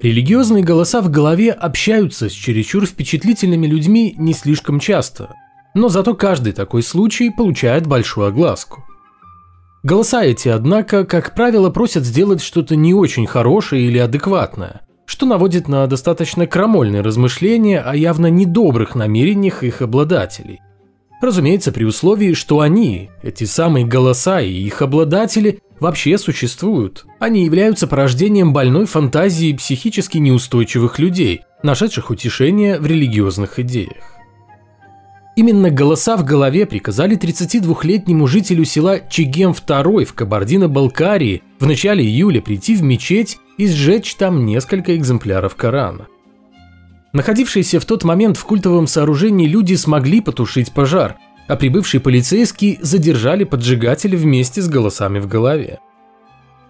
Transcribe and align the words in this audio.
Религиозные 0.00 0.62
голоса 0.62 1.00
в 1.00 1.10
голове 1.10 1.50
общаются 1.50 2.28
с 2.28 2.32
чересчур 2.32 2.86
впечатлительными 2.86 3.66
людьми 3.66 4.14
не 4.16 4.32
слишком 4.32 4.78
часто, 4.78 5.34
но 5.74 5.88
зато 5.88 6.14
каждый 6.14 6.52
такой 6.52 6.84
случай 6.84 7.30
получает 7.30 7.88
большую 7.88 8.28
огласку. 8.28 8.84
Голоса 9.82 10.22
эти, 10.22 10.48
однако, 10.48 11.04
как 11.04 11.34
правило, 11.34 11.70
просят 11.70 12.04
сделать 12.04 12.42
что-то 12.42 12.76
не 12.76 12.94
очень 12.94 13.26
хорошее 13.26 13.86
или 13.86 13.98
адекватное, 13.98 14.82
что 15.04 15.26
наводит 15.26 15.66
на 15.66 15.86
достаточно 15.88 16.46
крамольные 16.46 17.02
размышления 17.02 17.80
о 17.80 17.96
явно 17.96 18.28
недобрых 18.28 18.94
намерениях 18.94 19.64
их 19.64 19.82
обладателей. 19.82 20.60
Разумеется, 21.20 21.72
при 21.72 21.82
условии, 21.82 22.34
что 22.34 22.60
они, 22.60 23.10
эти 23.22 23.44
самые 23.44 23.84
голоса 23.84 24.40
и 24.40 24.52
их 24.52 24.80
обладатели, 24.80 25.58
вообще 25.80 26.18
существуют. 26.18 27.06
Они 27.18 27.44
являются 27.44 27.86
порождением 27.86 28.52
больной 28.52 28.86
фантазии 28.86 29.52
психически 29.52 30.18
неустойчивых 30.18 30.98
людей, 30.98 31.42
нашедших 31.62 32.10
утешение 32.10 32.78
в 32.78 32.86
религиозных 32.86 33.58
идеях. 33.58 34.18
Именно 35.38 35.70
голоса 35.70 36.16
в 36.16 36.24
голове 36.24 36.66
приказали 36.66 37.16
32-летнему 37.16 38.26
жителю 38.26 38.64
села 38.64 38.98
Чигем 39.08 39.52
II 39.52 40.04
в 40.04 40.12
Кабардино-Балкарии 40.12 41.42
в 41.60 41.66
начале 41.66 42.04
июля 42.04 42.40
прийти 42.40 42.74
в 42.74 42.82
мечеть 42.82 43.38
и 43.56 43.68
сжечь 43.68 44.16
там 44.16 44.44
несколько 44.44 44.96
экземпляров 44.96 45.54
Корана. 45.54 46.08
Находившиеся 47.12 47.78
в 47.78 47.84
тот 47.84 48.02
момент 48.02 48.36
в 48.36 48.44
культовом 48.44 48.88
сооружении 48.88 49.46
люди 49.46 49.74
смогли 49.74 50.20
потушить 50.20 50.72
пожар, 50.72 51.16
а 51.48 51.56
прибывшие 51.56 52.00
полицейские 52.00 52.78
задержали 52.80 53.42
поджигателя 53.42 54.16
вместе 54.16 54.62
с 54.62 54.68
голосами 54.68 55.18
в 55.18 55.26
голове. 55.26 55.80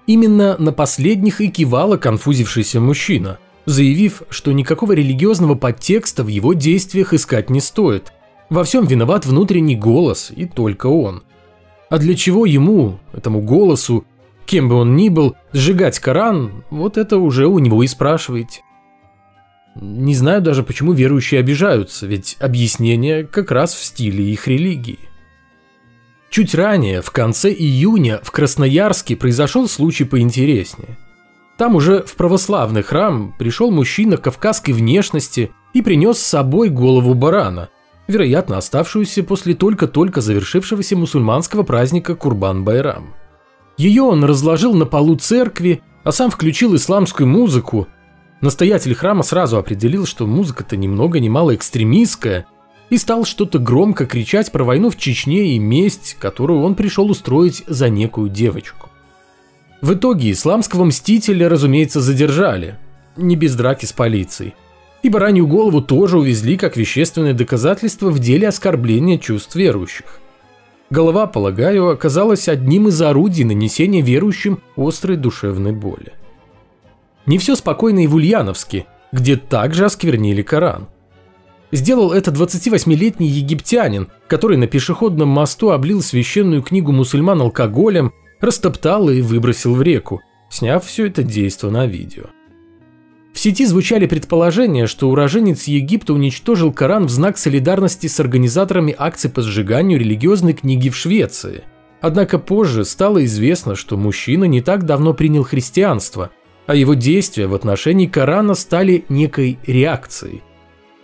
Именно 0.06 0.56
на 0.58 0.72
последних 0.72 1.42
и 1.42 1.48
кивала 1.48 1.98
конфузившийся 1.98 2.80
мужчина, 2.80 3.38
заявив, 3.66 4.22
что 4.30 4.52
никакого 4.52 4.92
религиозного 4.92 5.54
подтекста 5.54 6.24
в 6.24 6.28
его 6.28 6.54
действиях 6.54 7.12
искать 7.12 7.50
не 7.50 7.60
стоит– 7.60 8.12
во 8.50 8.64
всем 8.64 8.86
виноват 8.86 9.26
внутренний 9.26 9.76
голос, 9.76 10.32
и 10.34 10.46
только 10.46 10.86
он. 10.86 11.22
А 11.90 11.98
для 11.98 12.14
чего 12.14 12.46
ему, 12.46 12.98
этому 13.12 13.42
голосу, 13.42 14.04
кем 14.46 14.70
бы 14.70 14.76
он 14.76 14.96
ни 14.96 15.10
был, 15.10 15.36
сжигать 15.52 15.98
Коран, 15.98 16.64
вот 16.70 16.96
это 16.96 17.18
уже 17.18 17.46
у 17.46 17.58
него 17.58 17.82
и 17.82 17.86
спрашиваете. 17.86 18.62
Не 19.80 20.14
знаю 20.14 20.42
даже, 20.42 20.62
почему 20.62 20.92
верующие 20.92 21.40
обижаются, 21.40 22.06
ведь 22.06 22.36
объяснение 22.40 23.24
как 23.24 23.50
раз 23.50 23.74
в 23.74 23.82
стиле 23.82 24.24
их 24.24 24.48
религии. 24.48 24.98
Чуть 26.30 26.54
ранее, 26.54 27.00
в 27.00 27.10
конце 27.10 27.50
июня, 27.52 28.20
в 28.22 28.30
Красноярске 28.30 29.16
произошел 29.16 29.68
случай 29.68 30.04
поинтереснее. 30.04 30.98
Там 31.56 31.74
уже 31.74 32.02
в 32.02 32.14
православный 32.14 32.82
храм 32.82 33.34
пришел 33.38 33.70
мужчина 33.70 34.16
кавказской 34.16 34.72
внешности 34.72 35.50
и 35.72 35.82
принес 35.82 36.18
с 36.18 36.26
собой 36.26 36.68
голову 36.68 37.14
барана– 37.14 37.68
вероятно 38.08 38.56
оставшуюся 38.56 39.22
после 39.22 39.54
только-только 39.54 40.20
завершившегося 40.20 40.96
мусульманского 40.96 41.62
праздника 41.62 42.14
Курбан-Байрам. 42.14 43.14
Ее 43.76 44.02
он 44.02 44.24
разложил 44.24 44.74
на 44.74 44.86
полу 44.86 45.14
церкви, 45.14 45.82
а 46.02 46.10
сам 46.10 46.30
включил 46.30 46.74
исламскую 46.74 47.28
музыку. 47.28 47.86
Настоятель 48.40 48.94
храма 48.94 49.22
сразу 49.22 49.58
определил, 49.58 50.06
что 50.06 50.26
музыка-то 50.26 50.76
ни 50.76 50.86
много 50.86 51.20
ни 51.20 51.28
мало 51.28 51.54
экстремистская, 51.54 52.46
и 52.90 52.96
стал 52.96 53.24
что-то 53.24 53.58
громко 53.58 54.06
кричать 54.06 54.50
про 54.52 54.64
войну 54.64 54.90
в 54.90 54.96
Чечне 54.96 55.54
и 55.54 55.58
месть, 55.58 56.16
которую 56.18 56.62
он 56.62 56.74
пришел 56.74 57.10
устроить 57.10 57.64
за 57.66 57.88
некую 57.88 58.30
девочку. 58.30 58.88
В 59.82 59.94
итоге 59.94 60.30
исламского 60.30 60.84
мстителя, 60.84 61.48
разумеется, 61.48 62.00
задержали, 62.00 62.78
не 63.16 63.36
без 63.36 63.54
драки 63.54 63.84
с 63.84 63.92
полицией– 63.92 64.54
и 65.02 65.08
баранью 65.08 65.46
голову 65.46 65.80
тоже 65.80 66.18
увезли 66.18 66.56
как 66.56 66.76
вещественное 66.76 67.34
доказательство 67.34 68.10
в 68.10 68.18
деле 68.18 68.48
оскорбления 68.48 69.18
чувств 69.18 69.54
верующих. 69.54 70.20
Голова, 70.90 71.26
полагаю, 71.26 71.90
оказалась 71.90 72.48
одним 72.48 72.88
из 72.88 73.00
орудий 73.02 73.44
нанесения 73.44 74.02
верующим 74.02 74.60
острой 74.76 75.16
душевной 75.16 75.72
боли. 75.72 76.12
Не 77.28 77.36
все 77.36 77.56
спокойно 77.56 78.02
и 78.02 78.06
в 78.06 78.14
Ульяновске, 78.14 78.86
где 79.12 79.36
также 79.36 79.84
осквернили 79.84 80.40
Коран. 80.40 80.88
Сделал 81.70 82.12
это 82.12 82.30
28-летний 82.30 83.28
египтянин, 83.28 84.08
который 84.26 84.56
на 84.56 84.66
пешеходном 84.66 85.28
мосту 85.28 85.70
облил 85.70 86.00
священную 86.00 86.62
книгу 86.62 86.90
мусульман 86.90 87.42
алкоголем, 87.42 88.14
растоптал 88.40 89.10
и 89.10 89.20
выбросил 89.20 89.74
в 89.74 89.82
реку, 89.82 90.22
сняв 90.48 90.86
все 90.86 91.06
это 91.06 91.22
действо 91.22 91.68
на 91.68 91.86
видео. 91.86 92.24
В 93.34 93.38
сети 93.38 93.66
звучали 93.66 94.06
предположения, 94.06 94.86
что 94.86 95.10
уроженец 95.10 95.64
Египта 95.64 96.14
уничтожил 96.14 96.72
Коран 96.72 97.06
в 97.06 97.10
знак 97.10 97.36
солидарности 97.36 98.06
с 98.06 98.18
организаторами 98.18 98.94
акций 98.96 99.30
по 99.30 99.42
сжиганию 99.42 100.00
религиозной 100.00 100.54
книги 100.54 100.88
в 100.88 100.96
Швеции. 100.96 101.64
Однако 102.00 102.38
позже 102.38 102.86
стало 102.86 103.22
известно, 103.26 103.74
что 103.74 103.98
мужчина 103.98 104.44
не 104.44 104.62
так 104.62 104.86
давно 104.86 105.12
принял 105.12 105.44
христианство, 105.44 106.30
а 106.68 106.76
его 106.76 106.94
действия 106.94 107.48
в 107.48 107.54
отношении 107.54 108.06
Корана 108.06 108.54
стали 108.54 109.04
некой 109.08 109.58
реакцией. 109.66 110.44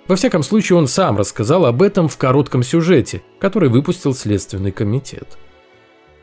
Во 0.06 0.14
всяком 0.14 0.44
случае, 0.44 0.78
он 0.78 0.86
сам 0.86 1.16
рассказал 1.16 1.66
об 1.66 1.82
этом 1.82 2.08
в 2.08 2.16
коротком 2.16 2.62
сюжете, 2.62 3.22
который 3.41 3.69
выпустил 3.69 4.14
Следственный 4.14 4.70
комитет. 4.70 5.36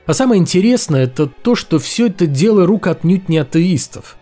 А 0.06 0.14
самое 0.14 0.40
интересное– 0.40 1.04
это 1.06 1.28
то, 1.28 1.56
что 1.56 1.78
все 1.78 2.08
это 2.08 2.26
дело 2.26 2.66
рук 2.66 2.88
отнюдь 2.88 3.28
не 3.28 3.38
атеистов 3.38 4.16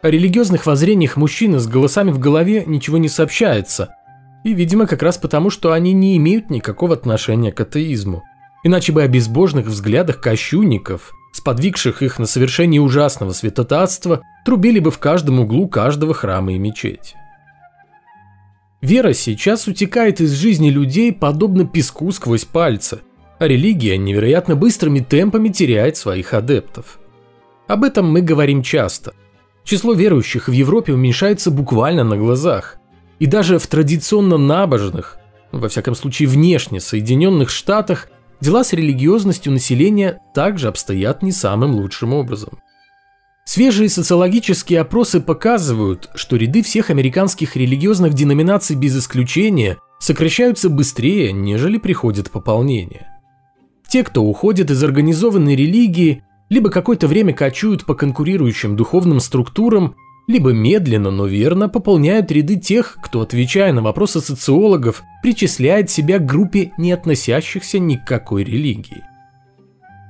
о 0.00 0.10
религиозных 0.10 0.64
воззрениях 0.64 1.16
мужчины 1.16 1.58
с 1.58 1.66
голосами 1.66 2.12
в 2.12 2.20
голове 2.20 2.62
ничего 2.64 2.98
не 2.98 3.08
сообщается. 3.08 3.96
И, 4.44 4.54
видимо, 4.54 4.86
как 4.86 5.02
раз 5.02 5.18
потому, 5.18 5.50
что 5.50 5.72
они 5.72 5.92
не 5.92 6.16
имеют 6.18 6.50
никакого 6.50 6.94
отношения 6.94 7.50
к 7.50 7.60
атеизму. 7.60 8.22
Иначе 8.62 8.92
бы 8.92 9.02
о 9.02 9.08
безбожных 9.08 9.66
взглядах 9.66 10.20
кощунников, 10.20 11.14
сподвигших 11.32 12.02
их 12.02 12.18
на 12.18 12.26
совершение 12.26 12.80
ужасного 12.80 13.32
святотатства, 13.32 14.22
трубили 14.44 14.78
бы 14.78 14.90
в 14.90 14.98
каждом 14.98 15.40
углу 15.40 15.68
каждого 15.68 16.14
храма 16.14 16.52
и 16.52 16.58
мечети. 16.58 17.14
Вера 18.80 19.12
сейчас 19.12 19.66
утекает 19.66 20.20
из 20.20 20.32
жизни 20.32 20.70
людей 20.70 21.12
подобно 21.12 21.66
песку 21.66 22.10
сквозь 22.12 22.44
пальцы, 22.44 23.00
а 23.38 23.46
религия 23.46 23.96
невероятно 23.96 24.56
быстрыми 24.56 25.00
темпами 25.00 25.48
теряет 25.48 25.96
своих 25.96 26.34
адептов. 26.34 26.98
Об 27.66 27.84
этом 27.84 28.10
мы 28.10 28.20
говорим 28.20 28.62
часто– 28.62 29.14
Число 29.68 29.92
верующих 29.92 30.48
в 30.48 30.52
Европе 30.52 30.94
уменьшается 30.94 31.50
буквально 31.50 32.02
на 32.02 32.16
глазах. 32.16 32.76
И 33.18 33.26
даже 33.26 33.58
в 33.58 33.66
традиционно 33.66 34.38
набожных, 34.38 35.18
во 35.52 35.68
всяком 35.68 35.94
случае 35.94 36.26
внешне 36.26 36.80
Соединенных 36.80 37.50
Штатах, 37.50 38.08
дела 38.40 38.64
с 38.64 38.72
религиозностью 38.72 39.52
населения 39.52 40.20
также 40.34 40.68
обстоят 40.68 41.22
не 41.22 41.32
самым 41.32 41.74
лучшим 41.74 42.12
образом. 42.12 42.58
Свежие 43.44 43.88
социологические 43.88 44.80
опросы 44.80 45.20
показывают, 45.20 46.10
что 46.14 46.36
ряды 46.36 46.62
всех 46.62 46.90
американских 46.90 47.56
религиозных 47.56 48.12
деноминаций 48.12 48.76
без 48.76 48.98
исключения 48.98 49.78
сокращаются 50.00 50.68
быстрее, 50.68 51.32
нежели 51.32 51.78
приходит 51.78 52.30
пополнение. 52.30 53.08
Те, 53.88 54.04
кто 54.04 54.22
уходит 54.22 54.70
из 54.70 54.84
организованной 54.84 55.56
религии, 55.56 56.22
либо 56.50 56.68
какое-то 56.68 57.08
время 57.08 57.32
кочуют 57.32 57.86
по 57.86 57.94
конкурирующим 57.94 58.76
духовным 58.76 59.18
структурам, 59.18 59.96
либо 60.28 60.52
медленно, 60.52 61.10
но 61.10 61.26
верно 61.26 61.68
пополняют 61.68 62.30
ряды 62.30 62.56
тех, 62.56 62.98
кто, 63.02 63.22
отвечая 63.22 63.72
на 63.72 63.82
вопросы 63.82 64.20
социологов, 64.20 65.02
причисляет 65.22 65.90
себя 65.90 66.18
к 66.18 66.26
группе 66.26 66.72
не 66.76 66.92
относящихся 66.92 67.78
ни 67.78 67.96
к 67.96 68.04
какой 68.04 68.44
религии. 68.44 69.02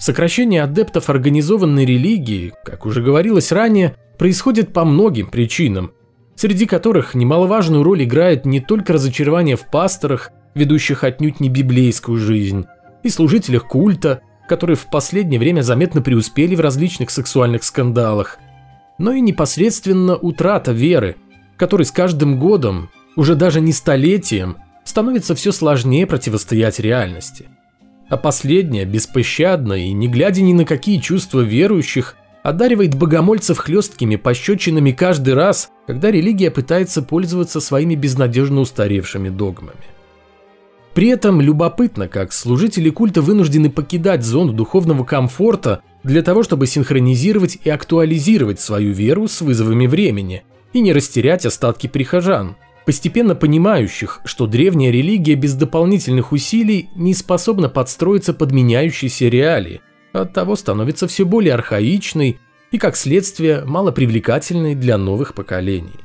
Сокращение 0.00 0.64
адептов 0.64 1.08
организованной 1.08 1.84
религии, 1.84 2.52
как 2.64 2.84
уже 2.84 3.00
говорилось 3.00 3.52
ранее, 3.52 3.96
происходит 4.18 4.72
по 4.72 4.84
многим 4.84 5.28
причинам, 5.28 5.92
среди 6.34 6.66
которых 6.66 7.14
немаловажную 7.14 7.84
роль 7.84 8.02
играет 8.02 8.44
не 8.44 8.60
только 8.60 8.92
разочарование 8.92 9.56
в 9.56 9.66
пасторах, 9.70 10.32
ведущих 10.54 11.04
отнюдь 11.04 11.38
не 11.38 11.48
библейскую 11.48 12.18
жизнь, 12.18 12.66
и 13.04 13.08
служителях 13.08 13.68
культа, 13.68 14.22
которые 14.48 14.76
в 14.76 14.90
последнее 14.90 15.38
время 15.38 15.62
заметно 15.62 16.02
преуспели 16.02 16.56
в 16.56 16.60
различных 16.60 17.10
сексуальных 17.10 17.62
скандалах, 17.62 18.38
но 18.98 19.12
и 19.12 19.20
непосредственно 19.20 20.16
утрата 20.16 20.72
веры, 20.72 21.16
которой 21.56 21.84
с 21.84 21.90
каждым 21.90 22.38
годом, 22.38 22.90
уже 23.16 23.34
даже 23.34 23.60
не 23.60 23.72
столетием, 23.72 24.58
становится 24.84 25.34
все 25.34 25.52
сложнее 25.52 26.06
противостоять 26.06 26.78
реальности. 26.78 27.48
А 28.08 28.16
последняя, 28.16 28.84
беспощадно 28.84 29.74
и 29.74 29.92
не 29.92 30.08
глядя 30.08 30.42
ни 30.42 30.52
на 30.52 30.64
какие 30.64 30.98
чувства 30.98 31.40
верующих, 31.40 32.16
одаривает 32.42 32.94
богомольцев 32.94 33.58
хлесткими 33.58 34.16
пощечинами 34.16 34.92
каждый 34.92 35.34
раз, 35.34 35.70
когда 35.86 36.10
религия 36.10 36.50
пытается 36.50 37.02
пользоваться 37.02 37.60
своими 37.60 37.94
безнадежно 37.94 38.60
устаревшими 38.60 39.28
догмами. 39.28 39.84
При 40.94 41.08
этом 41.08 41.40
любопытно, 41.40 42.08
как 42.08 42.32
служители 42.32 42.90
культа 42.90 43.20
вынуждены 43.20 43.70
покидать 43.70 44.24
зону 44.24 44.52
духовного 44.52 45.04
комфорта 45.04 45.82
для 46.02 46.22
того, 46.22 46.42
чтобы 46.42 46.66
синхронизировать 46.66 47.58
и 47.64 47.70
актуализировать 47.70 48.60
свою 48.60 48.92
веру 48.92 49.28
с 49.28 49.40
вызовами 49.40 49.86
времени, 49.86 50.44
и 50.72 50.80
не 50.80 50.92
растерять 50.92 51.46
остатки 51.46 51.86
прихожан, 51.86 52.56
постепенно 52.84 53.34
понимающих, 53.34 54.20
что 54.24 54.46
древняя 54.46 54.90
религия 54.90 55.34
без 55.34 55.54
дополнительных 55.54 56.32
усилий 56.32 56.88
не 56.94 57.14
способна 57.14 57.68
подстроиться 57.68 58.32
под 58.32 58.52
меняющиеся 58.52 59.28
реалии, 59.28 59.80
а 60.12 60.22
оттого 60.22 60.56
становится 60.56 61.06
все 61.06 61.24
более 61.24 61.54
архаичной 61.54 62.38
и, 62.70 62.78
как 62.78 62.96
следствие, 62.96 63.64
малопривлекательной 63.64 64.74
для 64.74 64.98
новых 64.98 65.34
поколений. 65.34 66.00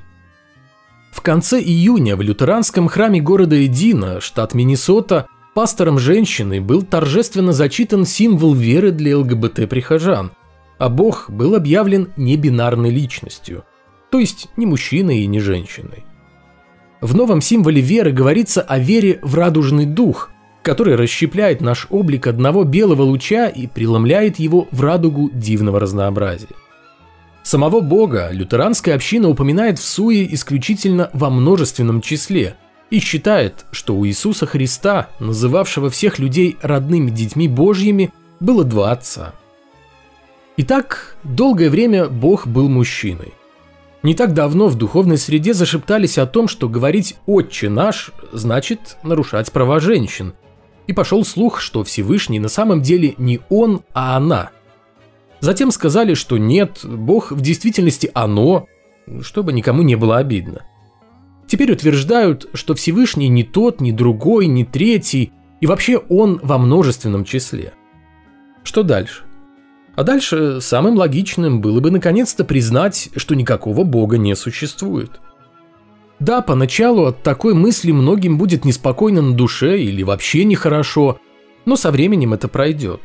В 1.12 1.22
конце 1.22 1.62
июня 1.62 2.16
в 2.16 2.22
лютеранском 2.22 2.88
храме 2.88 3.22
города 3.22 3.64
Эдина, 3.66 4.20
штат 4.20 4.54
Миннесота, 4.54 5.28
пастором 5.54 6.00
женщины 6.00 6.62
был 6.62 6.82
торжественно 6.82 7.54
зачитан 7.54 8.06
символ 8.06 8.54
веры 8.54 8.92
для 8.92 9.18
ЛГБТ-прихожан, 9.18 10.32
а 10.78 10.90
Бог 10.90 11.30
был 11.30 11.56
объявлен 11.56 12.10
небинарной 12.18 12.90
личностью, 12.90 13.64
то 14.10 14.20
есть 14.20 14.50
не 14.58 14.66
мужчиной 14.66 15.20
и 15.20 15.28
не 15.28 15.40
женщиной. 15.40 16.04
В 17.02 17.16
новом 17.16 17.42
символе 17.42 17.82
веры 17.82 18.12
говорится 18.12 18.62
о 18.62 18.80
вере 18.80 19.20
в 19.22 19.36
радужный 19.36 19.86
дух, 19.86 20.30
который 20.64 20.96
расщепляет 20.96 21.62
наш 21.62 21.88
облик 21.90 22.28
одного 22.28 22.64
белого 22.64 23.02
луча 23.02 23.48
и 23.48 23.68
преломляет 23.68 24.40
его 24.40 24.68
в 24.72 24.82
радугу 24.82 25.30
дивного 25.34 25.80
разнообразия. 25.80 26.48
Самого 27.44 27.82
Бога 27.82 28.30
лютеранская 28.32 28.96
община 28.96 29.28
упоминает 29.28 29.78
в 29.78 29.84
суе 29.84 30.34
исключительно 30.34 31.10
во 31.12 31.30
множественном 31.30 32.00
числе 32.00 32.56
и 32.94 33.00
считает, 33.00 33.66
что 33.72 33.96
у 33.96 34.06
Иисуса 34.06 34.46
Христа, 34.46 35.10
называвшего 35.20 35.90
всех 35.90 36.20
людей 36.20 36.58
родными 36.62 37.10
детьми 37.10 37.48
Божьими, 37.48 38.14
было 38.40 38.64
два 38.64 38.92
отца. 38.92 39.34
Итак, 40.58 41.18
долгое 41.24 41.72
время 41.72 42.08
Бог 42.08 42.46
был 42.46 42.70
мужчиной. 42.70 43.34
Не 44.04 44.14
так 44.14 44.36
давно 44.36 44.68
в 44.68 44.76
духовной 44.76 45.18
среде 45.18 45.56
зашептались 45.56 46.20
о 46.20 46.28
том, 46.28 46.48
что 46.48 46.70
говорить 46.70 47.16
«Отче 47.26 47.68
наш» 47.68 48.12
значит 48.32 48.98
нарушать 49.02 49.52
права 49.52 49.80
женщин. 49.80 50.36
И 50.86 50.94
пошел 50.94 51.26
слух, 51.26 51.62
что 51.62 51.84
Всевышний 51.84 52.38
на 52.38 52.50
самом 52.50 52.84
деле 52.84 53.16
не 53.18 53.40
он, 53.50 53.82
а 53.94 54.16
она– 54.18 54.52
Затем 55.44 55.72
сказали, 55.72 56.14
что 56.14 56.38
нет, 56.38 56.86
Бог 56.86 57.34
в 57.34 57.42
действительности 57.42 58.10
оно, 58.14 58.68
чтобы 59.20 59.52
никому 59.52 59.82
не 59.82 59.96
было 59.96 60.18
обидно. 60.18 60.62
Теперь 61.54 61.72
утверждают, 61.72 62.50
что 62.56 62.74
Всевышний 62.74 63.28
не 63.28 63.44
тот, 63.44 63.80
ни 63.80 63.92
другой, 63.92 64.48
ни 64.48 64.64
третий, 64.64 65.32
и 65.62 65.68
вообще 65.68 66.00
он 66.10 66.40
во 66.42 66.58
множественном 66.58 67.26
числе. 67.26 67.74
Что 68.64 68.82
дальше? 68.82 69.22
А 69.96 70.02
дальше 70.02 70.62
самым 70.62 70.96
логичным 70.96 71.62
было 71.62 71.80
бы 71.80 71.92
наконец-то 71.92 72.44
признать, 72.44 73.10
что 73.16 73.36
никакого 73.36 73.84
бога 73.84 74.18
не 74.18 74.36
существует. 74.36 75.12
Да, 76.20 76.42
поначалу 76.42 77.06
от 77.06 77.22
такой 77.22 77.54
мысли 77.54 77.92
многим 77.92 78.40
будет 78.40 78.66
неспокойно 78.66 79.22
на 79.22 79.36
душе 79.36 79.80
или 79.80 80.02
вообще 80.02 80.46
нехорошо, 80.46 81.20
но 81.66 81.76
со 81.76 81.92
временем 81.92 82.34
это 82.34 82.48
пройдет. 82.48 83.00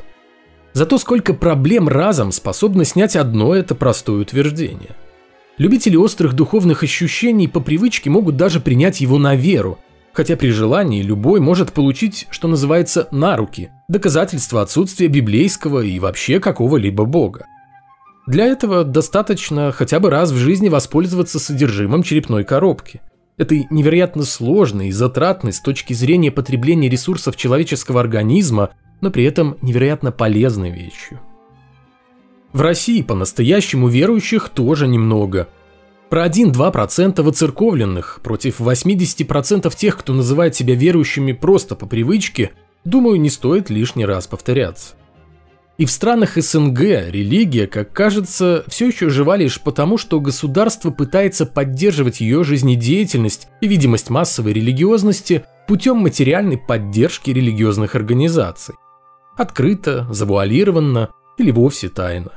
Зато 0.73 0.97
сколько 0.97 1.35
проблем 1.35 1.87
разом 1.87 2.33
способно 2.33 2.87
снять 2.87 3.15
одно 3.15 3.55
это 3.55 3.75
простое 3.75 4.23
утверждение. 4.23 4.97
Любители 5.58 5.96
острых 5.96 6.34
духовных 6.34 6.82
ощущений 6.82 7.49
по 7.49 7.60
привычке 7.60 8.10
могут 8.10 8.37
даже 8.37 8.60
принять 8.60 9.00
его 9.00 9.19
на 9.19 9.34
веру, 9.34 9.78
хотя 10.12 10.37
при 10.37 10.50
желании 10.50 11.02
любой 11.02 11.40
может 11.40 11.72
получить, 11.72 12.26
что 12.31 12.49
называется, 12.49 13.08
на 13.10 13.37
руки, 13.37 13.70
доказательство 13.88 14.62
отсутствия 14.62 15.08
библейского 15.08 15.81
и 15.81 15.99
вообще 15.99 16.40
какого-либо 16.40 17.05
бога. 17.05 17.46
Для 18.26 18.46
этого 18.46 18.84
достаточно 18.84 19.72
хотя 19.72 20.00
бы 20.00 20.10
раз 20.10 20.31
в 20.31 20.37
жизни 20.37 20.69
воспользоваться 20.69 21.38
содержимым 21.38 22.02
черепной 22.02 22.44
коробки. 22.44 23.00
Этой 23.37 23.66
невероятно 23.70 24.25
сложной 24.25 24.88
и 24.88 24.93
затратной 24.93 25.52
с 25.52 25.61
точки 25.61 25.93
зрения 25.93 26.31
потребления 26.31 26.88
ресурсов 26.88 27.37
человеческого 27.37 28.00
организма 28.00 28.70
но 29.00 29.11
при 29.11 29.25
этом 29.25 29.56
невероятно 29.62 30.12
полезной 30.12 30.70
вещью. 30.70 31.20
В 32.53 32.61
России 32.62 33.03
по-настоящему 33.03 33.89
верующих 33.89 34.49
тоже 34.49 34.89
немного. 34.89 35.49
Про 36.09 36.27
1-2% 36.27 37.21
воцерковленных 37.21 38.21
против 38.23 38.61
80% 38.61 39.75
тех, 39.77 39.99
кто 39.99 40.15
называет 40.15 40.55
себя 40.55 40.75
верующими 40.75 41.33
просто 41.33 41.77
по 41.77 41.87
привычке, 41.87 42.53
думаю, 42.85 43.21
не 43.21 43.29
стоит 43.29 43.69
лишний 43.69 44.06
раз 44.06 44.27
повторяться. 44.27 44.95
И 45.77 45.85
в 45.85 45.91
странах 45.93 46.37
СНГ 46.37 46.81
религия, 46.81 47.69
как 47.69 47.93
кажется, 47.93 48.65
все 48.67 48.89
еще 48.89 49.11
жива 49.11 49.37
лишь 49.37 49.61
потому, 49.61 49.97
что 49.97 50.21
государство 50.21 50.91
пытается 50.91 51.47
поддерживать 51.47 52.21
ее 52.21 52.43
жизнедеятельность 52.43 53.47
и 53.61 53.69
видимость 53.69 54.11
массовой 54.11 54.55
религиозности 54.55 55.45
путем 55.69 55.99
материальной 55.99 56.59
поддержки 56.59 57.31
религиозных 57.31 57.95
организаций. 57.95 58.75
Открыто, 59.37 60.09
завуалированно 60.11 61.11
или 61.38 61.50
вовсе 61.50 61.88
тайно. 61.88 62.32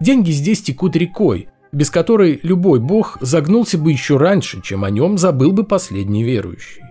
Деньги 0.00 0.30
здесь 0.30 0.62
текут 0.62 0.96
рекой, 0.96 1.48
без 1.72 1.90
которой 1.90 2.40
любой 2.42 2.80
бог 2.80 3.18
загнулся 3.20 3.78
бы 3.78 3.90
еще 3.90 4.16
раньше, 4.16 4.62
чем 4.62 4.84
о 4.84 4.90
нем 4.90 5.18
забыл 5.18 5.52
бы 5.52 5.64
последний 5.64 6.24
верующий. 6.24 6.82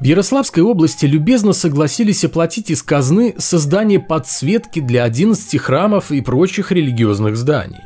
В 0.00 0.04
Ярославской 0.04 0.62
области 0.62 1.06
любезно 1.06 1.52
согласились 1.52 2.24
оплатить 2.24 2.70
из 2.70 2.82
казны 2.82 3.34
создание 3.38 4.00
подсветки 4.00 4.80
для 4.80 5.04
11 5.04 5.58
храмов 5.58 6.10
и 6.10 6.20
прочих 6.20 6.72
религиозных 6.72 7.36
зданий, 7.36 7.80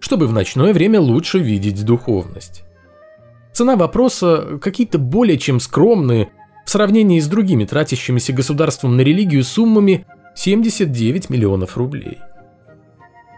чтобы 0.00 0.26
в 0.26 0.32
ночное 0.32 0.72
время 0.72 1.00
лучше 1.00 1.38
видеть 1.38 1.84
духовность. 1.84 2.64
Цена 3.54 3.76
вопроса 3.76 4.58
какие-то 4.60 4.98
более 4.98 5.38
чем 5.38 5.60
скромные 5.60 6.28
в 6.66 6.70
сравнении 6.70 7.20
с 7.20 7.26
другими 7.26 7.64
тратящимися 7.64 8.34
государством 8.34 8.96
на 8.96 9.00
религию 9.00 9.42
суммами 9.44 10.04
79 10.36 11.30
миллионов 11.30 11.76
рублей. 11.78 12.18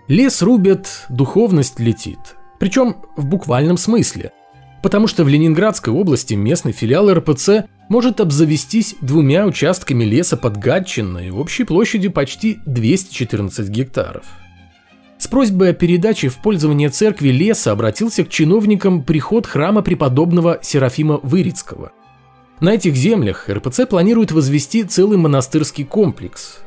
Лес 0.09 0.43
рубят, 0.43 1.07
духовность 1.09 1.79
летит. 1.79 2.19
Причем 2.59 2.97
в 3.17 3.25
буквальном 3.25 3.77
смысле. 3.77 4.33
Потому 4.83 5.07
что 5.07 5.23
в 5.23 5.29
Ленинградской 5.29 5.93
области 5.93 6.35
местный 6.35 6.73
филиал 6.73 7.13
РПЦ 7.13 7.67
может 7.89 8.21
обзавестись 8.21 8.97
двумя 9.01 9.47
участками 9.47 10.05
леса 10.05 10.37
под 10.37 10.57
Гатчиной 10.57 11.31
общей 11.31 11.65
площадью 11.65 12.11
почти 12.11 12.59
214 12.67 13.69
гектаров. 13.69 14.25
С 15.19 15.29
просьбой 15.29 15.71
о 15.71 15.75
передаче 15.75 16.29
в 16.29 16.39
пользование 16.39 16.91
церкви 16.91 17.29
леса 17.29 17.71
обратился 17.71 18.25
к 18.25 18.29
чиновникам 18.29 19.03
приход 19.03 19.47
храма 19.47 19.83
преподобного 19.83 20.59
Серафима 20.63 21.21
Вырицкого. 21.23 21.93
На 22.61 22.75
этих 22.75 22.97
землях 22.97 23.49
РПЦ 23.49 23.87
планирует 23.89 24.33
возвести 24.33 24.83
целый 24.83 25.17
монастырский 25.17 25.85
комплекс. 25.85 26.61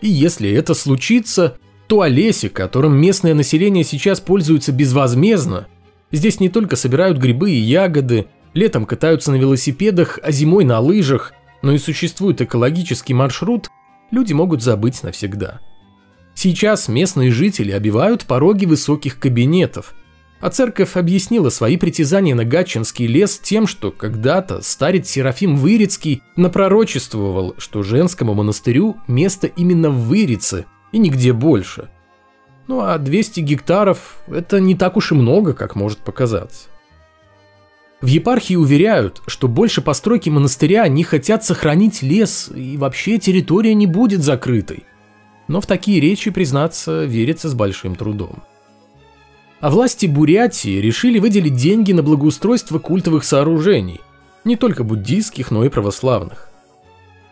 И 0.00 0.08
если 0.08 0.50
это 0.50 0.74
случится, 0.74 1.56
то 1.86 2.02
о 2.02 2.08
лесе, 2.08 2.48
которым 2.48 2.96
местное 2.96 3.34
население 3.34 3.84
сейчас 3.84 4.20
пользуется 4.20 4.72
безвозмездно, 4.72 5.66
здесь 6.10 6.40
не 6.40 6.48
только 6.48 6.76
собирают 6.76 7.18
грибы 7.18 7.50
и 7.50 7.58
ягоды, 7.58 8.26
летом 8.54 8.86
катаются 8.86 9.30
на 9.30 9.36
велосипедах, 9.36 10.18
а 10.22 10.30
зимой 10.30 10.64
на 10.64 10.80
лыжах, 10.80 11.32
но 11.62 11.72
и 11.72 11.78
существует 11.78 12.40
экологический 12.40 13.14
маршрут, 13.14 13.68
люди 14.10 14.32
могут 14.32 14.62
забыть 14.62 15.02
навсегда. 15.02 15.60
Сейчас 16.34 16.88
местные 16.88 17.30
жители 17.30 17.70
обивают 17.70 18.24
пороги 18.24 18.64
высоких 18.64 19.18
кабинетов– 19.18 19.94
а 20.40 20.50
церковь 20.50 20.96
объяснила 20.96 21.50
свои 21.50 21.76
притязания 21.76 22.34
на 22.34 22.44
Гатчинский 22.44 23.06
лес 23.06 23.38
тем, 23.38 23.66
что 23.66 23.90
когда-то 23.90 24.62
старец 24.62 25.08
Серафим 25.08 25.56
Вырицкий 25.56 26.22
напророчествовал, 26.36 27.54
что 27.58 27.82
женскому 27.82 28.34
монастырю 28.34 28.96
место 29.06 29.46
именно 29.46 29.90
в 29.90 30.08
Вырице 30.08 30.64
и 30.92 30.98
нигде 30.98 31.32
больше. 31.32 31.90
Ну 32.68 32.80
а 32.80 32.98
200 32.98 33.40
гектаров– 33.40 34.22
это 34.28 34.60
не 34.60 34.74
так 34.74 34.96
уж 34.96 35.12
и 35.12 35.14
много, 35.14 35.52
как 35.52 35.74
может 35.74 35.98
показаться. 35.98 36.68
В 38.00 38.06
епархии 38.06 38.54
уверяют, 38.54 39.20
что 39.26 39.46
больше 39.46 39.82
постройки 39.82 40.30
монастыря 40.30 40.84
они 40.84 41.04
хотят 41.04 41.44
сохранить 41.44 42.00
лес, 42.00 42.50
и 42.54 42.78
вообще 42.78 43.18
территория 43.18 43.74
не 43.74 43.86
будет 43.86 44.22
закрытой. 44.22 44.84
Но 45.48 45.60
в 45.60 45.66
такие 45.66 46.00
речи, 46.00 46.30
признаться, 46.30 47.04
верится 47.04 47.50
с 47.50 47.54
большим 47.54 47.96
трудом. 47.96 48.42
А 49.60 49.68
власти 49.68 50.06
Бурятии 50.06 50.80
решили 50.80 51.18
выделить 51.18 51.54
деньги 51.54 51.92
на 51.92 52.02
благоустройство 52.02 52.78
культовых 52.78 53.24
сооружений, 53.24 54.00
не 54.44 54.56
только 54.56 54.84
буддийских, 54.84 55.50
но 55.50 55.66
и 55.66 55.68
православных. 55.68 56.48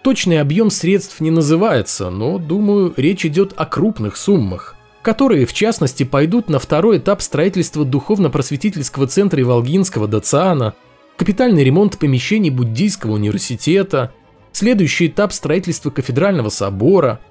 Точный 0.03 0.41
объем 0.41 0.71
средств 0.71 1.21
не 1.21 1.31
называется, 1.31 2.11
но, 2.11 2.39
думаю, 2.39 2.93
речь 2.99 3.25
идет 3.25 3.55
о 3.57 3.65
крупных 3.65 4.19
суммах, 4.19 4.77
которые, 5.01 5.47
в 5.47 5.55
частности, 5.55 6.03
пойдут 6.03 6.51
на 6.51 6.59
второй 6.59 6.99
этап 6.99 7.23
строительства 7.23 7.87
духовно-просветительского 7.87 9.07
центра 9.07 9.41
Иволгинского 9.41 10.07
Дациана, 10.07 10.75
капитальный 11.17 11.65
ремонт 11.65 11.99
помещений 11.99 12.51
Буддийского 12.51 13.13
университета, 13.13 14.13
следующий 14.53 15.07
этап 15.07 15.33
строительства 15.33 15.91
кафедрального 15.91 16.51
собора– 16.51 17.21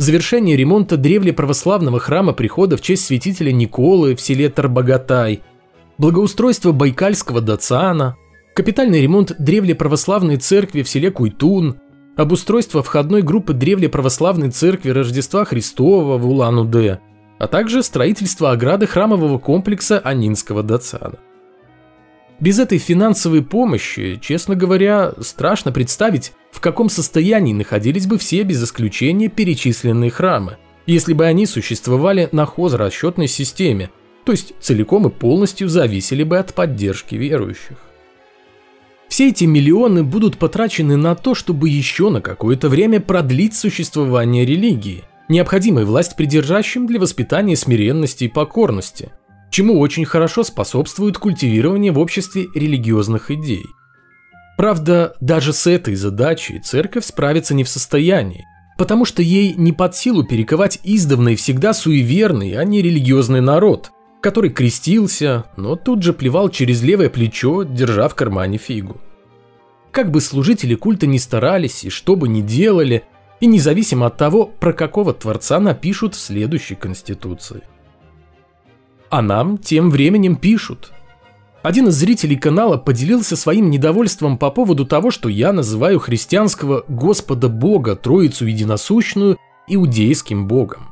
завершение 0.00 0.56
ремонта 0.56 0.96
древле 0.96 1.32
православного 1.32 2.00
храма 2.00 2.32
прихода 2.32 2.76
в 2.76 2.80
честь 2.80 3.04
святителя 3.04 3.52
Николы 3.52 4.14
в 4.14 4.20
селе 4.20 4.48
Тарбагатай, 4.48 5.42
благоустройство 5.98 6.72
Байкальского 6.72 7.42
Дацана, 7.42 8.16
капитальный 8.54 9.02
ремонт 9.02 9.34
древлеправославной 9.38 10.38
церкви 10.38 10.82
в 10.82 10.88
селе 10.88 11.10
Куйтун, 11.10 11.80
обустройство 12.16 12.82
входной 12.82 13.20
группы 13.20 13.52
древлеправославной 13.52 14.50
церкви 14.50 14.88
Рождества 14.90 15.44
Христова 15.44 16.16
в 16.16 16.26
Улан-Удэ, 16.26 16.98
а 17.38 17.46
также 17.46 17.82
строительство 17.82 18.52
ограды 18.52 18.86
храмового 18.86 19.38
комплекса 19.38 19.98
Анинского 19.98 20.62
Дацана. 20.62 21.18
Без 22.40 22.58
этой 22.58 22.78
финансовой 22.78 23.42
помощи, 23.42 24.18
честно 24.22 24.54
говоря, 24.54 25.12
страшно 25.20 25.72
представить, 25.72 26.32
в 26.52 26.60
каком 26.60 26.88
состоянии 26.88 27.52
находились 27.52 28.06
бы 28.06 28.18
все 28.18 28.42
без 28.42 28.62
исключения 28.62 29.28
перечисленные 29.28 30.10
храмы, 30.10 30.58
если 30.86 31.12
бы 31.12 31.26
они 31.26 31.46
существовали 31.46 32.28
на 32.32 32.46
хозрасчетной 32.46 33.28
системе, 33.28 33.90
то 34.24 34.32
есть 34.32 34.54
целиком 34.60 35.06
и 35.06 35.10
полностью 35.10 35.68
зависели 35.68 36.22
бы 36.22 36.38
от 36.38 36.54
поддержки 36.54 37.14
верующих. 37.14 37.78
Все 39.08 39.28
эти 39.28 39.44
миллионы 39.44 40.04
будут 40.04 40.38
потрачены 40.38 40.96
на 40.96 41.16
то, 41.16 41.34
чтобы 41.34 41.68
еще 41.68 42.10
на 42.10 42.20
какое-то 42.20 42.68
время 42.68 43.00
продлить 43.00 43.54
существование 43.54 44.46
религии, 44.46 45.04
необходимой 45.28 45.84
власть 45.84 46.16
придержащим 46.16 46.86
для 46.86 47.00
воспитания 47.00 47.56
смиренности 47.56 48.24
и 48.24 48.28
покорности, 48.28 49.10
чему 49.50 49.80
очень 49.80 50.04
хорошо 50.04 50.44
способствует 50.44 51.18
культивирование 51.18 51.90
в 51.90 51.98
обществе 51.98 52.46
религиозных 52.54 53.30
идей. 53.32 53.64
Правда, 54.60 55.16
даже 55.22 55.54
с 55.54 55.66
этой 55.66 55.94
задачей 55.94 56.58
церковь 56.58 57.06
справиться 57.06 57.54
не 57.54 57.64
в 57.64 57.68
состоянии, 57.70 58.44
потому 58.76 59.06
что 59.06 59.22
ей 59.22 59.54
не 59.54 59.72
под 59.72 59.96
силу 59.96 60.22
перековать 60.22 60.80
издавна 60.84 61.30
и 61.30 61.34
всегда 61.34 61.72
суеверный, 61.72 62.52
а 62.58 62.64
не 62.64 62.82
религиозный 62.82 63.40
народ, 63.40 63.90
который 64.20 64.50
крестился, 64.50 65.46
но 65.56 65.76
тут 65.76 66.02
же 66.02 66.12
плевал 66.12 66.50
через 66.50 66.82
левое 66.82 67.08
плечо, 67.08 67.62
держа 67.62 68.06
в 68.06 68.14
кармане 68.14 68.58
фигу. 68.58 69.00
Как 69.92 70.10
бы 70.10 70.20
служители 70.20 70.74
культа 70.74 71.06
ни 71.06 71.16
старались 71.16 71.84
и 71.84 71.88
что 71.88 72.14
бы 72.14 72.28
ни 72.28 72.42
делали, 72.42 73.04
и 73.40 73.46
независимо 73.46 74.08
от 74.08 74.18
того, 74.18 74.44
про 74.44 74.74
какого 74.74 75.14
творца 75.14 75.58
напишут 75.58 76.14
в 76.14 76.20
следующей 76.20 76.74
конституции– 76.74 77.62
а 79.10 79.22
нам 79.22 79.58
тем 79.58 79.90
временем 79.90 80.36
пишут. 80.36 80.92
Один 81.62 81.88
из 81.88 81.94
зрителей 81.94 82.36
канала 82.36 82.78
поделился 82.78 83.36
своим 83.36 83.68
недовольством 83.68 84.38
по 84.38 84.50
поводу 84.50 84.86
того, 84.86 85.10
что 85.10 85.28
я 85.28 85.52
называю 85.52 85.98
христианского 85.98 86.84
Господа 86.88 87.48
Бога, 87.48 87.96
Троицу 87.96 88.46
Единосущную, 88.46 89.36
иудейским 89.68 90.48
Богом. 90.48 90.88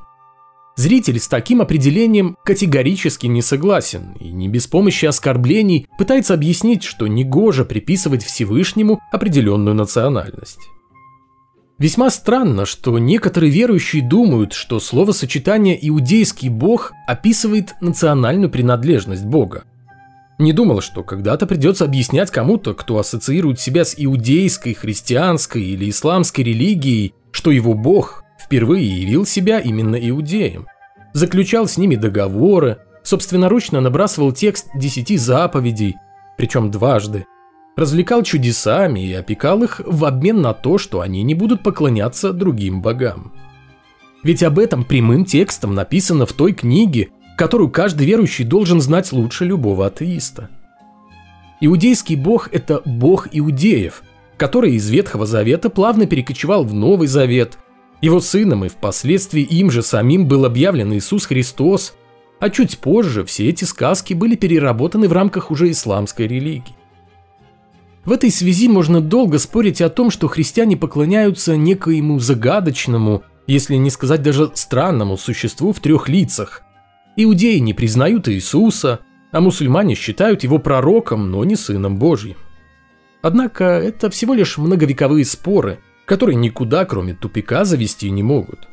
Зритель 0.77 1.19
с 1.19 1.27
таким 1.27 1.63
определением 1.63 2.37
категорически 2.45 3.27
не 3.27 3.43
согласен 3.43 4.13
и 4.21 4.29
не 4.31 4.47
без 4.49 4.67
помощи 4.67 5.07
оскорблений 5.07 5.89
пытается 5.99 6.35
объяснить, 6.35 6.85
что 6.85 7.07
негоже 7.07 7.65
приписывать 7.65 8.23
Всевышнему 8.23 9.01
определенную 9.11 9.75
национальность. 9.75 10.61
Весьма 11.79 12.11
странно, 12.11 12.67
что 12.67 12.99
некоторые 12.99 13.51
верующие 13.51 14.07
думают, 14.07 14.53
что 14.53 14.81
словосочетание 14.81 15.79
«иудейский 15.89 16.49
бог» 16.49 16.93
описывает 17.07 17.75
национальную 17.81 18.51
принадлежность 18.51 19.25
бога. 19.25 19.65
Не 20.39 20.53
думал, 20.53 20.81
что 20.81 21.03
когда-то 21.03 21.47
придется 21.47 21.85
объяснять 21.85 22.31
кому-то, 22.31 22.75
кто 22.75 22.99
ассоциирует 22.99 23.59
себя 23.61 23.85
с 23.85 23.95
иудейской, 23.97 24.75
христианской 24.75 25.63
или 25.63 25.91
исламской 25.91 26.45
религией, 26.45 27.15
что 27.33 27.51
его 27.51 27.75
бог 27.75 28.23
впервые 28.41 28.87
явил 28.87 29.27
себя 29.27 29.59
именно 29.59 29.97
иудеям. 29.97 30.67
Заключал 31.13 31.67
с 31.67 31.77
ними 31.77 31.97
договоры, 31.97 32.79
собственноручно 33.03 33.81
набрасывал 33.81 34.33
текст 34.33 34.69
десяти 34.77 35.17
заповедей, 35.17 35.97
причем 36.37 36.71
дважды– 36.71 37.25
развлекал 37.79 38.25
чудесами 38.25 39.01
и 39.01 39.13
опекал 39.13 39.63
их 39.63 39.81
в 39.85 40.05
обмен 40.05 40.43
на 40.43 40.53
то, 40.53 40.79
что 40.79 41.01
они 41.01 41.23
не 41.23 41.35
будут 41.35 41.63
поклоняться 41.63 42.33
другим 42.33 42.83
богам. 42.83 43.33
Ведь 44.25 44.43
об 44.43 44.59
этом 44.59 44.83
прямым 44.83 45.25
текстом 45.25 45.75
написано 45.75 46.27
в 46.27 46.33
той 46.33 46.53
книге, 46.53 47.11
которую 47.39 47.71
каждый 47.71 48.05
верующий 48.05 48.45
должен 48.45 48.81
знать 48.81 49.13
лучше 49.13 49.45
любого 49.45 49.87
атеиста. 49.87 50.51
Иудейский 51.61 52.17
бог– 52.17 52.49
это 52.53 52.83
бог 52.85 53.29
иудеев, 53.31 54.03
который 54.37 54.75
из 54.75 54.91
Ветхого 54.91 55.25
Завета 55.25 55.71
плавно 55.71 56.07
перекочевал 56.07 56.65
в 56.65 56.75
Новый 56.75 57.07
Завет. 57.07 57.57
Его 58.01 58.19
сыном 58.21 58.65
и 58.65 58.69
впоследствии 58.69 59.43
им 59.43 59.71
же 59.71 59.83
самим 59.83 60.27
был 60.27 60.47
объявлен 60.47 60.93
Иисус 60.95 61.27
Христос, 61.27 61.95
а 62.41 62.51
чуть 62.51 62.79
позже 62.79 63.25
все 63.25 63.49
эти 63.49 63.63
сказки 63.63 64.15
были 64.15 64.35
переработаны 64.35 65.07
в 65.09 65.13
рамках 65.13 65.53
уже 65.53 65.71
исламской 65.71 66.27
религии. 66.27 66.75
В 68.05 68.11
этой 68.11 68.33
связи 68.33 68.69
можно 68.69 69.01
долго 69.01 69.39
спорить 69.39 69.81
о 69.81 69.91
том, 69.91 70.11
что 70.11 70.27
христиане 70.27 70.77
поклоняются 70.77 71.57
некоему 71.57 72.19
загадочному, 72.19 73.23
если 73.47 73.77
не 73.77 73.91
сказать 73.91 74.23
даже 74.23 74.51
странному 74.55 75.17
существу 75.17 75.73
в 75.73 75.79
трех 75.79 76.09
лицах. 76.09 76.65
Иудеи 77.19 77.59
не 77.59 77.75
признают 77.75 78.29
Иисуса, 78.29 79.01
а 79.31 79.41
мусульмане 79.41 79.95
считают 79.95 80.45
его 80.45 80.59
пророком, 80.59 81.31
но 81.31 81.45
не 81.45 81.57
сыном 81.57 81.99
Божьим. 81.99 82.37
Однако 83.21 83.65
это 83.65 84.09
всего 84.09 84.33
лишь 84.33 84.57
многовековые 84.57 85.25
споры, 85.25 85.81
которые 86.07 86.37
никуда, 86.37 86.87
кроме 86.87 87.13
тупика, 87.13 87.67
завести 87.67 88.11
не 88.11 88.23
могут. 88.23 88.69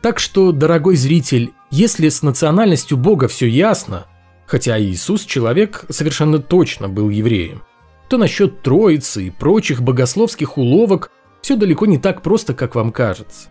Так 0.00 0.18
что, 0.18 0.50
дорогой 0.50 0.96
зритель, 0.96 1.52
если 1.70 2.08
с 2.08 2.22
национальностью 2.22 2.96
Бога 2.96 3.28
все 3.28 3.46
ясно, 3.46 4.06
хотя 4.46 4.80
Иисус 4.80 5.24
человек 5.24 5.84
совершенно 5.88 6.38
точно 6.40 6.88
был 6.88 7.10
евреем– 7.10 7.62
то 8.08 8.18
насчет 8.18 8.62
троицы 8.62 9.24
и 9.24 9.30
прочих 9.30 9.82
богословских 9.82 10.58
уловок 10.58 11.10
все 11.42 11.56
далеко 11.56 11.86
не 11.86 11.98
так 11.98 12.22
просто, 12.22 12.54
как 12.54 12.74
вам 12.74 12.92
кажется. 12.92 13.48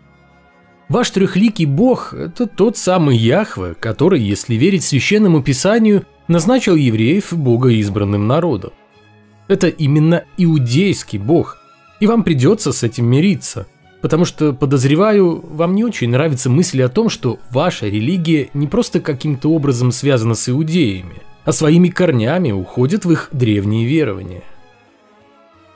Ваш 0.90 1.10
трехликий 1.12 1.66
бог– 1.66 2.13
это 2.16 2.46
тот 2.46 2.78
самый 2.78 3.18
Яхве, 3.18 3.74
который, 3.80 4.22
если 4.22 4.56
верить 4.56 4.84
священному 4.84 5.42
писанию, 5.42 6.06
назначил 6.28 6.75
евреев 6.75 7.34
богоизбранным 7.34 8.28
народом. 8.28 8.72
Это 9.48 9.68
именно 9.68 10.25
иудейский 10.38 11.20
бог, 11.20 11.58
и 12.00 12.08
вам 12.08 12.24
придется 12.24 12.74
с 12.74 12.84
этим 12.84 13.06
мириться, 13.06 13.68
потому 14.02 14.25
что, 14.25 14.52
подозреваю, 14.52 15.44
вам 15.46 15.74
не 15.75 15.84
очень 15.84 16.10
нравится 16.10 16.50
мысль 16.50 16.82
о 16.84 16.90
том, 16.90 17.10
что 17.10 17.40
ваша 17.50 17.88
религия 17.88 18.50
не 18.54 18.68
просто 18.68 19.00
каким-то 19.00 19.50
образом 19.50 19.92
связана 19.92 20.36
с 20.36 20.50
иудеями, 20.50 21.22
а 21.46 21.54
своими 21.54 21.88
корнями 21.88 22.52
уходит 22.52 23.06
в 23.06 23.12
их 23.12 23.30
древние 23.32 23.86
верования. 23.86 24.44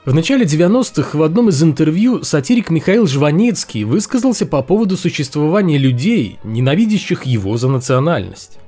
В 0.08 0.14
начале 0.14 0.46
90-х 0.46 1.18
в 1.18 1.22
одном 1.22 1.50
из 1.50 1.62
интервью 1.62 2.22
сатирик 2.24 2.70
Михаил 2.70 3.06
Жванецкий 3.06 3.84
высказался 3.84 4.46
по 4.46 4.62
поводу 4.62 4.96
существования 4.96 5.76
людей, 5.76 6.38
ненавидящих 6.44 7.24
его 7.24 7.58
за 7.58 7.68
национальность. 7.68 8.58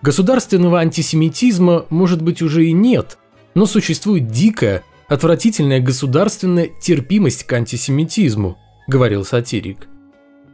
Государственного 0.00 0.80
антисемитизма, 0.80 1.84
может 1.90 2.22
быть, 2.22 2.40
уже 2.40 2.64
и 2.64 2.72
нет, 2.72 3.18
но 3.54 3.66
существует 3.66 4.28
дикая, 4.28 4.84
отвратительная 5.06 5.80
государственная 5.80 6.70
терпимость 6.80 7.44
к 7.44 7.52
антисемитизму, 7.52 8.56
говорил 8.88 9.26
сатирик. 9.26 9.86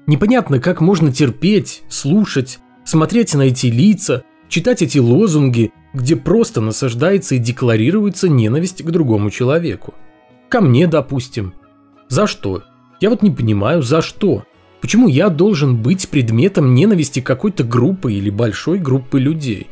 Непонятно, 0.09 0.59
как 0.59 0.81
можно 0.81 1.13
терпеть, 1.13 1.85
слушать, 1.89 2.59
смотреть 2.85 3.33
на 3.35 3.43
эти 3.43 3.67
лица, 3.67 4.25
читать 4.49 4.83
эти 4.83 4.99
лозунги 4.99 5.73
где 5.95 6.17
просто 6.17 6.61
насаждается 6.61 7.35
и 7.35 7.39
декларируется 7.39 8.29
ненависть 8.29 8.83
к 8.83 8.91
другому 8.91 9.31
человеку. 9.31 9.95
Ко 10.49 10.61
мне, 10.61 10.87
допустим. 10.87 11.55
За 12.09 12.27
что? 12.27 12.63
Я 13.01 13.11
вот 13.11 13.23
не 13.23 13.31
понимаю, 13.31 13.83
за 13.83 14.03
что? 14.03 14.45
Почему 14.81 15.09
я 15.09 15.29
должен 15.29 15.77
быть 15.77 16.09
предметом 16.09 16.75
ненависти 16.75 17.21
какой-то 17.21 17.65
группы 17.65 18.13
или 18.13 18.31
большой 18.31 18.79
группы 18.79 19.19
людей? 19.19 19.69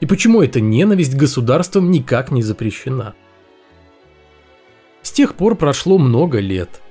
И 0.00 0.06
почему 0.06 0.42
эта 0.42 0.60
ненависть 0.60 1.16
государством 1.16 1.90
никак 1.90 2.30
не 2.30 2.42
запрещена? 2.42 3.14
С 5.02 5.12
тех 5.12 5.34
пор 5.34 5.56
прошло 5.56 5.98
много 5.98 6.40
лет. 6.40 6.82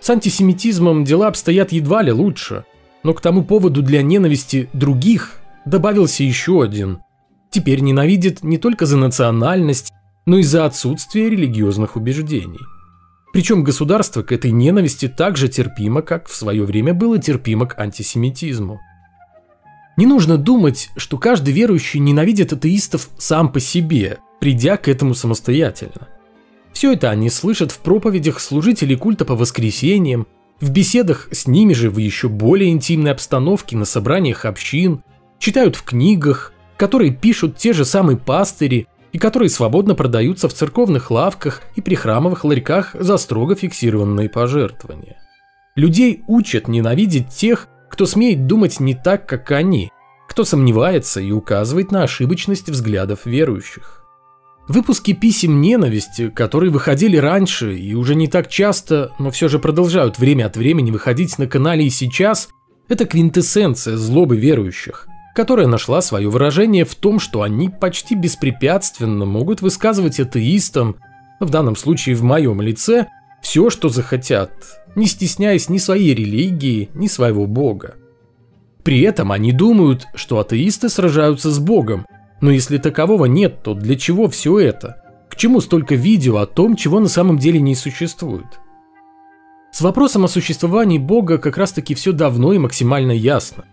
С 0.00 0.08
антисемитизмом 0.08 1.04
дела 1.04 1.28
обстоят 1.28 1.72
едва 1.72 2.02
ли 2.02 2.12
лучше, 2.12 2.64
но 3.02 3.12
к 3.12 3.20
тому 3.20 3.44
поводу 3.44 3.82
для 3.82 4.02
ненависти 4.02 4.68
других 4.72 5.39
добавился 5.64 6.22
еще 6.24 6.62
один– 6.62 7.00
теперь 7.50 7.80
ненавидит 7.80 8.42
не 8.42 8.58
только 8.58 8.86
за 8.86 8.96
национальность, 8.96 9.92
но 10.24 10.38
и 10.38 10.42
за 10.42 10.64
отсутствие 10.64 11.28
религиозных 11.28 11.96
убеждений. 11.96 12.60
Причем 13.32 13.62
государство 13.62 14.22
к 14.22 14.32
этой 14.32 14.50
ненависти 14.50 15.08
так 15.08 15.36
же 15.36 15.48
терпимо, 15.48 16.02
как 16.02 16.28
в 16.28 16.34
свое 16.34 16.64
время 16.64 16.94
было 16.94 17.18
терпимо 17.18 17.66
к 17.66 17.78
антисемитизму. 17.78 18.80
Не 19.96 20.06
нужно 20.06 20.36
думать, 20.36 20.90
что 20.96 21.18
каждый 21.18 21.52
верующий 21.52 22.00
ненавидит 22.00 22.52
атеистов 22.52 23.10
сам 23.18 23.52
по 23.52 23.60
себе, 23.60 24.18
придя 24.40 24.76
к 24.76 24.88
этому 24.88 25.14
самостоятельно. 25.14 26.08
Все 26.72 26.92
это 26.92 27.10
они 27.10 27.28
слышат 27.28 27.72
в 27.72 27.80
проповедях 27.80 28.40
служителей 28.40 28.96
культа 28.96 29.24
по 29.24 29.36
воскресеньям, 29.36 30.26
в 30.60 30.70
беседах 30.70 31.28
с 31.32 31.46
ними 31.46 31.72
же 31.72 31.90
в 31.90 31.98
еще 31.98 32.28
более 32.28 32.70
интимной 32.70 33.12
обстановке 33.12 33.76
на 33.76 33.84
собраниях 33.84 34.44
общин, 34.44 35.02
читают 35.40 35.74
в 35.74 35.82
книгах, 35.82 36.52
которые 36.76 37.10
пишут 37.10 37.56
те 37.56 37.72
же 37.72 37.84
самые 37.84 38.16
пастыри 38.16 38.86
и 39.10 39.18
которые 39.18 39.48
свободно 39.48 39.96
продаются 39.96 40.48
в 40.48 40.54
церковных 40.54 41.10
лавках 41.10 41.62
и 41.74 41.80
при 41.80 41.96
храмовых 41.96 42.44
ларьках 42.44 42.94
за 42.94 43.16
строго 43.16 43.56
фиксированные 43.56 44.28
пожертвования. 44.28 45.16
Людей 45.74 46.22
учат 46.28 46.68
ненавидеть 46.68 47.30
тех, 47.30 47.66
кто 47.90 48.06
смеет 48.06 48.46
думать 48.46 48.78
не 48.78 48.94
так, 48.94 49.26
как 49.26 49.50
они, 49.50 49.90
кто 50.28 50.44
сомневается 50.44 51.20
и 51.20 51.32
указывает 51.32 51.90
на 51.90 52.04
ошибочность 52.04 52.68
взглядов 52.68 53.26
верующих. 53.26 54.04
Выпуски 54.68 55.12
писем 55.12 55.60
ненависти, 55.60 56.28
которые 56.28 56.70
выходили 56.70 57.16
раньше 57.16 57.76
и 57.76 57.94
уже 57.94 58.14
не 58.14 58.28
так 58.28 58.48
часто, 58.48 59.10
но 59.18 59.32
все 59.32 59.48
же 59.48 59.58
продолжают 59.58 60.18
время 60.18 60.46
от 60.46 60.56
времени 60.56 60.92
выходить 60.92 61.38
на 61.38 61.48
канале 61.48 61.86
и 61.86 61.90
сейчас, 61.90 62.50
это 62.88 63.06
квинтэссенция 63.06 63.96
злобы 63.96 64.36
верующих, 64.36 65.08
которая 65.34 65.66
нашла 65.66 66.02
свое 66.02 66.28
выражение 66.28 66.84
в 66.84 66.94
том, 66.94 67.20
что 67.20 67.42
они 67.42 67.68
почти 67.68 68.14
беспрепятственно 68.14 69.24
могут 69.24 69.62
высказывать 69.62 70.20
атеистам, 70.20 70.96
в 71.38 71.50
данном 71.50 71.76
случае 71.76 72.14
в 72.14 72.22
моем 72.22 72.60
лице, 72.60 73.06
все, 73.40 73.70
что 73.70 73.88
захотят, 73.88 74.52
не 74.94 75.06
стесняясь 75.06 75.68
ни 75.68 75.78
своей 75.78 76.14
религии, 76.14 76.90
ни 76.94 77.06
своего 77.06 77.46
бога. 77.46 77.94
При 78.82 79.00
этом 79.02 79.32
они 79.32 79.52
думают, 79.52 80.06
что 80.14 80.38
атеисты 80.38 80.88
сражаются 80.88 81.50
с 81.50 81.58
богом, 81.58 82.06
но 82.40 82.50
если 82.50 82.78
такового 82.78 83.26
нет, 83.26 83.62
то 83.62 83.74
для 83.74 83.96
чего 83.96 84.28
все 84.28 84.58
это? 84.58 85.02
К 85.28 85.36
чему 85.36 85.60
столько 85.60 85.94
видео 85.94 86.38
о 86.38 86.46
том, 86.46 86.76
чего 86.76 87.00
на 87.00 87.08
самом 87.08 87.38
деле 87.38 87.60
не 87.60 87.74
существует? 87.74 88.60
С 89.72 89.80
вопросом 89.82 90.24
о 90.24 90.28
существовании 90.28 90.98
Бога 90.98 91.38
как 91.38 91.56
раз 91.56 91.72
таки 91.72 91.94
все 91.94 92.12
давно 92.12 92.52
и 92.52 92.58
максимально 92.58 93.12
ясно. 93.12 93.64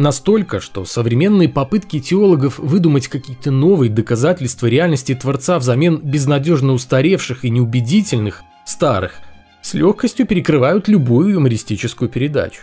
Настолько, 0.00 0.60
что 0.60 0.86
современные 0.86 1.50
попытки 1.50 2.00
теологов 2.00 2.58
выдумать 2.58 3.08
какие-то 3.08 3.50
новые 3.50 3.90
доказательства 3.90 4.66
реальности 4.66 5.14
Творца 5.14 5.58
взамен 5.58 6.00
безнадежно 6.02 6.72
устаревших 6.72 7.44
и 7.44 7.50
неубедительных, 7.50 8.42
старых, 8.64 9.16
с 9.60 9.74
легкостью 9.74 10.26
перекрывают 10.26 10.88
любую 10.88 11.34
юмористическую 11.34 12.08
передачу. 12.08 12.62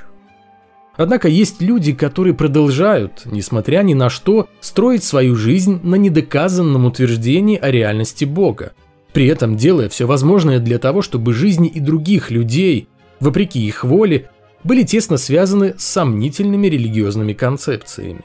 Однако 0.95 1.27
есть 1.27 1.61
люди, 1.61 1.93
которые 1.93 2.33
продолжают, 2.33 3.21
несмотря 3.25 3.83
ни 3.83 3.93
на 3.93 4.09
что, 4.09 4.49
строить 4.59 5.03
свою 5.03 5.35
жизнь 5.35 5.79
на 5.83 5.93
недоказанном 5.93 6.87
утверждении 6.87 7.59
о 7.59 7.69
реальности 7.69 8.25
Бога, 8.25 8.73
при 9.13 9.27
этом 9.27 9.57
делая 9.57 9.89
все 9.89 10.07
возможное 10.07 10.57
для 10.57 10.79
того, 10.79 11.03
чтобы 11.03 11.33
жизни 11.33 11.67
и 11.67 11.79
других 11.79 12.31
людей, 12.31 12.87
вопреки 13.19 13.63
их 13.63 13.83
воле, 13.83 14.27
были 14.63 14.83
тесно 14.83 15.17
связаны 15.17 15.75
с 15.77 15.83
сомнительными 15.83 16.67
религиозными 16.67 17.33
концепциями. 17.33 18.21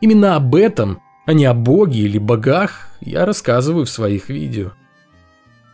Именно 0.00 0.36
об 0.36 0.54
этом, 0.54 1.00
а 1.26 1.32
не 1.32 1.44
о 1.44 1.54
Боге 1.54 2.00
или 2.00 2.18
богах, 2.18 2.88
я 3.00 3.24
рассказываю 3.24 3.86
в 3.86 3.90
своих 3.90 4.28
видео. 4.28 4.72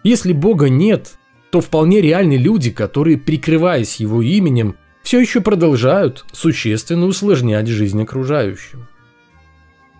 Если 0.04 0.32
Бога 0.32 0.68
нет, 0.68 1.18
то 1.50 1.60
вполне 1.60 2.00
реальны 2.00 2.34
люди, 2.34 2.70
которые, 2.70 3.18
прикрываясь 3.18 3.96
его 3.96 4.22
именем, 4.22 4.76
все 5.02 5.20
еще 5.20 5.40
продолжают 5.40 6.25
существенно 6.32 7.06
усложнять 7.06 7.66
жизнь 7.66 8.02
окружающим. 8.02 8.88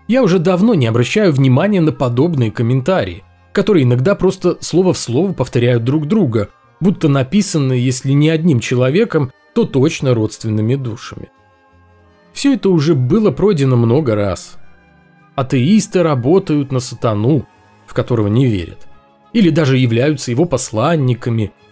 Я 0.07 0.23
уже 0.23 0.39
давно 0.39 0.75
не 0.75 0.87
обращаю 0.87 1.33
внимания 1.33 1.81
на 1.81 1.93
подобные 1.93 2.51
комментарии, 2.51 3.25
которые 3.53 3.85
иногда 3.85 4.15
просто 4.15 4.57
слово 4.61 4.93
в 4.93 4.99
слово 4.99 5.33
повторяют 5.33 5.85
друг 5.85 6.07
друга, 6.07 6.49
будто 6.81 7.09
написанные, 7.09 7.85
если 7.85 8.13
не 8.13 8.31
одним 8.31 8.61
человеком, 8.61 9.33
то 9.59 9.65
точно 9.65 10.15
родственными 10.15 10.75
душами. 10.75 11.31
Все 12.33 12.55
это 12.55 12.71
уже 12.71 12.95
было 12.95 13.31
пройдено 13.31 13.77
много 13.77 14.15
раз. 14.15 14.57
Атеисты 15.35 16.03
работают 16.03 16.73
на 16.73 16.81
сатану, 16.81 17.47
в 17.87 17.95
которого 17.95 18.29
не 18.29 18.47
верят, 18.47 18.87
или 19.33 19.51
даже 19.51 19.77
являются 19.77 20.31
его 20.31 20.45
посланниками– 20.45 21.53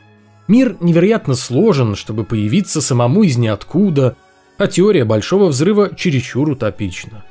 Мир 0.48 0.76
невероятно 0.80 1.34
сложен, 1.34 1.96
чтобы 1.96 2.24
появиться 2.24 2.80
самому 2.80 3.24
из 3.24 3.36
ниоткуда, 3.36 4.16
а 4.58 4.66
теория 4.68 5.04
Большого 5.04 5.46
Взрыва 5.46 5.94
чересчур 5.94 6.48
утопична. 6.50 7.24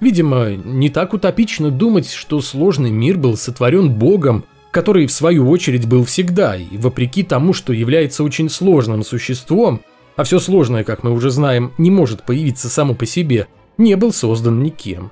Видимо, 0.00 0.54
не 0.54 0.88
так 0.88 1.12
утопично 1.12 1.70
думать, 1.70 2.10
что 2.10 2.40
сложный 2.40 2.90
мир 2.90 3.18
был 3.18 3.36
сотворен 3.36 3.92
Богом, 3.92 4.44
который 4.70 5.06
в 5.06 5.12
свою 5.12 5.48
очередь 5.48 5.86
был 5.86 6.04
всегда, 6.04 6.56
и 6.56 6.76
вопреки 6.76 7.22
тому, 7.22 7.52
что 7.52 7.72
является 7.72 8.22
очень 8.24 8.48
сложным 8.48 9.02
существом, 9.02 9.80
а 10.16 10.24
все 10.24 10.38
сложное, 10.38 10.84
как 10.84 11.02
мы 11.02 11.12
уже 11.12 11.30
знаем, 11.30 11.72
не 11.78 11.90
может 11.90 12.24
появиться 12.24 12.68
само 12.68 12.94
по 12.94 13.06
себе, 13.06 13.48
не 13.78 13.96
был 13.96 14.12
создан 14.12 14.62
никем. 14.62 15.10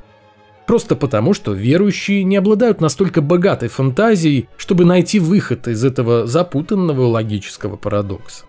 Просто 0.67 0.97
потому, 0.97 1.33
что 1.33 1.55
верующие 1.55 2.25
не 2.25 2.37
обладают 2.37 2.83
настолько 2.83 3.23
богатой 3.23 3.71
фантазией, 3.71 4.49
чтобы 4.59 4.85
найти 4.85 5.19
выход 5.19 5.67
из 5.67 5.83
этого 5.83 6.27
запутанного 6.27 7.07
логического 7.07 7.77
парадокса. 7.77 8.45